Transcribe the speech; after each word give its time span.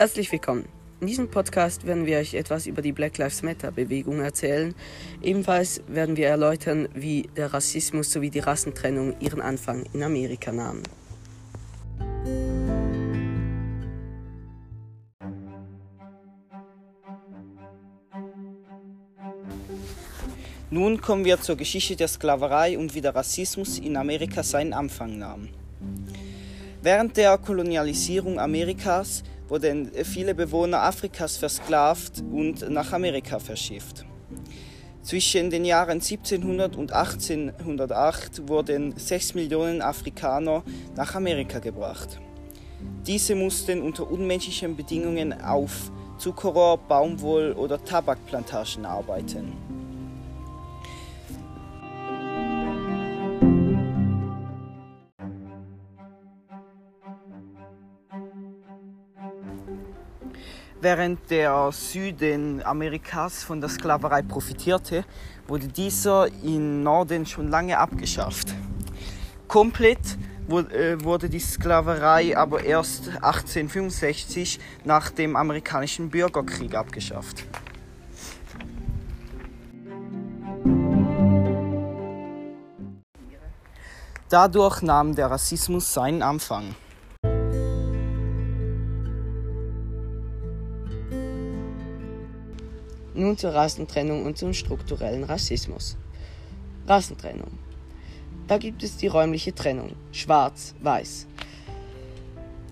Herzlich 0.00 0.32
willkommen. 0.32 0.64
In 1.02 1.08
diesem 1.08 1.30
Podcast 1.30 1.86
werden 1.86 2.06
wir 2.06 2.16
euch 2.16 2.32
etwas 2.32 2.66
über 2.66 2.80
die 2.80 2.92
Black 2.92 3.18
Lives 3.18 3.42
Matter 3.42 3.70
Bewegung 3.70 4.20
erzählen. 4.22 4.74
Ebenfalls 5.20 5.82
werden 5.88 6.16
wir 6.16 6.26
erläutern, 6.26 6.88
wie 6.94 7.28
der 7.36 7.52
Rassismus 7.52 8.10
sowie 8.10 8.30
die 8.30 8.38
Rassentrennung 8.38 9.14
ihren 9.20 9.42
Anfang 9.42 9.84
in 9.92 10.02
Amerika 10.02 10.52
nahmen. 10.52 10.84
Nun 20.70 21.02
kommen 21.02 21.26
wir 21.26 21.38
zur 21.42 21.56
Geschichte 21.56 21.94
der 21.96 22.08
Sklaverei 22.08 22.78
und 22.78 22.94
wie 22.94 23.02
der 23.02 23.14
Rassismus 23.14 23.78
in 23.78 23.98
Amerika 23.98 24.42
seinen 24.42 24.72
Anfang 24.72 25.18
nahm. 25.18 25.50
Während 26.80 27.18
der 27.18 27.36
Kolonialisierung 27.36 28.40
Amerikas 28.40 29.24
wurden 29.50 29.90
viele 30.04 30.34
Bewohner 30.34 30.82
Afrikas 30.82 31.36
versklavt 31.36 32.22
und 32.32 32.68
nach 32.70 32.92
Amerika 32.92 33.38
verschifft. 33.38 34.06
Zwischen 35.02 35.50
den 35.50 35.64
Jahren 35.64 36.00
1700 36.00 36.76
und 36.76 36.92
1808 36.92 38.48
wurden 38.48 38.96
6 38.96 39.34
Millionen 39.34 39.82
Afrikaner 39.82 40.62
nach 40.94 41.14
Amerika 41.14 41.58
gebracht. 41.58 42.20
Diese 43.06 43.34
mussten 43.34 43.82
unter 43.82 44.10
unmenschlichen 44.10 44.76
Bedingungen 44.76 45.40
auf 45.40 45.90
Zuckerrohr, 46.18 46.78
Baumwoll- 46.78 47.54
oder 47.54 47.82
Tabakplantagen 47.82 48.84
arbeiten. 48.84 49.69
Während 60.82 61.30
der 61.30 61.70
Süden 61.72 62.62
Amerikas 62.64 63.44
von 63.44 63.60
der 63.60 63.68
Sklaverei 63.68 64.22
profitierte, 64.22 65.04
wurde 65.46 65.68
dieser 65.68 66.26
im 66.42 66.82
Norden 66.82 67.26
schon 67.26 67.48
lange 67.48 67.76
abgeschafft. 67.76 68.54
Komplett 69.46 70.16
äh, 70.48 70.96
wurde 71.04 71.28
die 71.28 71.38
Sklaverei 71.38 72.34
aber 72.34 72.64
erst 72.64 73.08
1865 73.08 74.58
nach 74.84 75.10
dem 75.10 75.36
amerikanischen 75.36 76.08
Bürgerkrieg 76.08 76.74
abgeschafft. 76.74 77.44
Dadurch 84.30 84.80
nahm 84.80 85.14
der 85.14 85.30
Rassismus 85.30 85.92
seinen 85.92 86.22
Anfang. 86.22 86.74
Nun 93.14 93.36
zur 93.36 93.54
Rassentrennung 93.54 94.24
und 94.24 94.38
zum 94.38 94.52
strukturellen 94.52 95.24
Rassismus. 95.24 95.96
Rassentrennung. 96.86 97.58
Da 98.46 98.58
gibt 98.58 98.82
es 98.82 98.96
die 98.96 99.06
räumliche 99.06 99.54
Trennung, 99.54 99.92
schwarz, 100.12 100.74
weiß. 100.80 101.26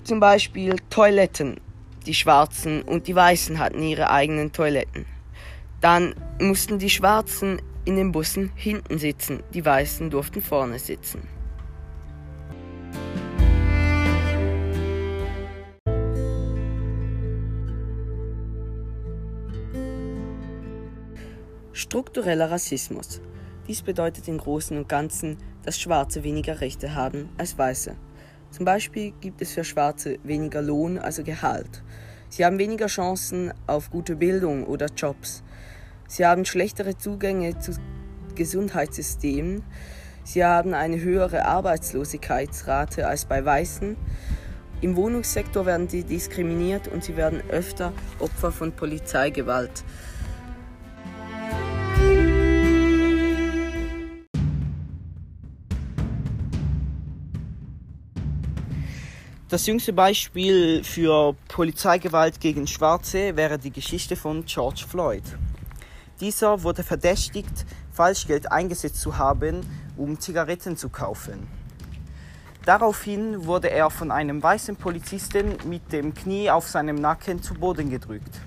Zum 0.05 0.21
Beispiel 0.21 0.77
Toiletten. 0.91 1.61
Die 2.07 2.15
Schwarzen 2.15 2.83
und 2.83 3.07
die 3.07 3.15
Weißen 3.15 3.59
hatten 3.59 3.83
ihre 3.83 4.11
eigenen 4.11 4.53
Toiletten. 4.53 5.05
Dann 5.81 6.15
mussten 6.41 6.79
die 6.79 6.91
Schwarzen 6.91 7.61
in 7.85 7.97
den 7.97 8.13
Bussen 8.13 8.51
hinten 8.55 8.99
sitzen, 8.99 9.43
die 9.55 9.65
Weißen 9.65 10.11
durften 10.11 10.43
vorne 10.43 10.79
sitzen. 10.79 11.38
Struktureller 21.79 22.51
Rassismus. 22.51 23.21
Dies 23.69 23.83
bedeutet 23.83 24.27
im 24.27 24.39
Großen 24.39 24.77
und 24.77 24.89
Ganzen, 24.89 25.37
dass 25.63 25.79
Schwarze 25.79 26.25
weniger 26.25 26.61
Rechte 26.61 26.97
haben 26.97 27.29
als 27.39 27.57
Weiße. 27.57 27.95
Zum 28.51 28.65
Beispiel 28.65 29.13
gibt 29.21 29.41
es 29.43 29.53
für 29.53 29.63
Schwarze 29.63 30.19
weniger 30.25 30.61
Lohn, 30.61 30.99
also 30.99 31.23
Gehalt. 31.23 31.85
Sie 32.31 32.45
haben 32.45 32.59
weniger 32.59 32.89
Chancen 32.89 33.53
auf 33.69 33.91
gute 33.91 34.17
Bildung 34.17 34.65
oder 34.65 34.87
Jobs. 34.97 35.45
Sie 36.09 36.27
haben 36.27 36.45
schlechtere 36.45 36.99
Zugänge 36.99 37.61
zu 37.61 37.79
Gesundheitssystemen. 38.35 39.63
Sie 40.25 40.45
haben 40.45 40.75
eine 40.75 41.01
höhere 41.01 41.45
Arbeitslosigkeitsrate 41.45 43.07
als 43.07 43.25
bei 43.25 43.45
Weißen. 43.45 43.97
Im 44.81 44.97
Wohnungssektor 44.97 45.65
werden 45.65 45.89
sie 45.89 46.03
diskriminiert 46.03 46.89
und 46.89 47.05
sie 47.05 47.17
werden 47.17 47.41
öfter 47.51 47.93
Opfer 48.19 48.51
von 48.51 48.73
Polizeigewalt. 48.73 49.85
Das 59.49 59.65
jüngste 59.65 59.95
Beispiel 59.95 60.85
für 60.85 61.35
Polizeigewalt 61.49 62.39
gegen 62.39 62.67
Schwarze 62.67 63.35
wäre 63.35 63.59
die 63.59 63.71
Geschichte 63.71 64.15
von 64.15 64.45
George 64.45 64.85
Floyd. 64.87 65.23
Dieser 66.21 66.63
wurde 66.63 66.83
verdächtigt, 66.83 67.65
Falschgeld 67.91 68.53
eingesetzt 68.53 69.01
zu 69.01 69.17
haben, 69.17 69.65
um 69.97 70.21
Zigaretten 70.21 70.77
zu 70.77 70.91
kaufen. 70.91 71.47
Daraufhin 72.67 73.47
wurde 73.47 73.71
er 73.71 73.89
von 73.89 74.11
einem 74.11 74.43
weißen 74.43 74.77
Polizisten 74.77 75.57
mit 75.65 75.93
dem 75.95 76.13
Knie 76.13 76.51
auf 76.51 76.69
seinem 76.69 76.97
Nacken 76.97 77.43
zu 77.43 77.55
Boden 77.55 77.89
gedrückt. 77.89 78.43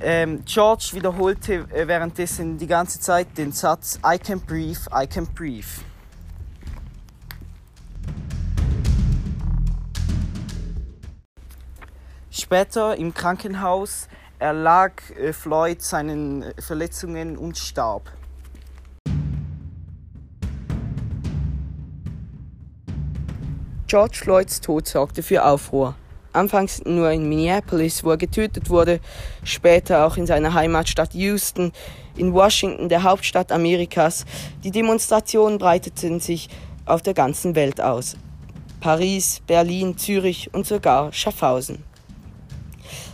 Ähm, 0.00 0.44
George 0.44 0.90
wiederholte 0.92 1.66
äh, 1.72 1.88
währenddessen 1.88 2.58
die 2.58 2.66
ganze 2.66 3.00
Zeit 3.00 3.38
den 3.38 3.52
Satz 3.52 3.98
I 4.04 4.18
can 4.18 4.38
breathe, 4.38 4.80
I 4.94 5.06
can 5.06 5.26
breathe. 5.34 5.87
Später 12.48 12.96
im 12.96 13.12
Krankenhaus 13.12 14.08
erlag 14.38 15.02
äh, 15.10 15.34
Floyd 15.34 15.82
seinen 15.82 16.42
äh, 16.42 16.54
Verletzungen 16.62 17.36
und 17.36 17.58
starb. 17.58 18.10
George 23.86 24.16
Floyds 24.16 24.62
Tod 24.62 24.88
sorgte 24.88 25.22
für 25.22 25.44
Aufruhr. 25.44 25.94
Anfangs 26.32 26.82
nur 26.86 27.10
in 27.10 27.28
Minneapolis, 27.28 28.02
wo 28.02 28.12
er 28.12 28.16
getötet 28.16 28.70
wurde, 28.70 29.00
später 29.44 30.06
auch 30.06 30.16
in 30.16 30.26
seiner 30.26 30.54
Heimatstadt 30.54 31.12
Houston, 31.12 31.72
in 32.16 32.32
Washington, 32.32 32.88
der 32.88 33.02
Hauptstadt 33.02 33.52
Amerikas. 33.52 34.24
Die 34.64 34.70
Demonstrationen 34.70 35.58
breiteten 35.58 36.18
sich 36.18 36.48
auf 36.86 37.02
der 37.02 37.12
ganzen 37.12 37.54
Welt 37.54 37.82
aus. 37.82 38.16
Paris, 38.80 39.42
Berlin, 39.46 39.98
Zürich 39.98 40.48
und 40.54 40.66
sogar 40.66 41.12
Schaffhausen. 41.12 41.84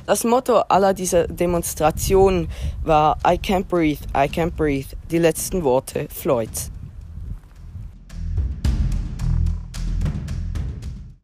Das 0.06 0.22
Motto 0.22 0.59
aller 0.69 0.92
dieser 0.92 1.26
Demonstrationen 1.28 2.48
war 2.82 3.16
I 3.26 3.38
can't 3.38 3.65
breathe, 3.65 4.00
I 4.15 4.28
can't 4.28 4.54
breathe, 4.54 4.88
die 5.10 5.16
letzten 5.16 5.65
Worte 5.65 6.09
Floyds. 6.10 6.70